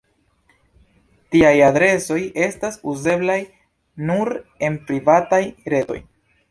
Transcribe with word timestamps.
Tiaj 1.35 1.51
adresoj 1.65 2.19
estas 2.47 2.81
uzeblaj 2.95 3.39
nur 4.09 4.37
en 4.69 4.83
"privataj" 4.91 5.45
retoj. 5.77 6.05